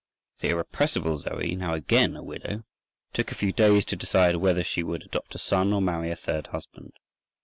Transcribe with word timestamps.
The 0.39 0.49
irrepressible 0.49 1.19
Zoe, 1.19 1.55
now 1.55 1.75
again 1.75 2.15
a 2.15 2.23
widow, 2.23 2.63
took 3.13 3.31
a 3.31 3.35
few 3.35 3.51
days 3.53 3.85
to 3.85 3.95
decide 3.95 4.37
whether 4.37 4.63
she 4.63 4.81
would 4.81 5.03
adopt 5.03 5.35
a 5.35 5.37
son, 5.37 5.71
or 5.73 5.79
marry 5.79 6.09
a 6.09 6.15
third 6.15 6.47
husband. 6.47 6.93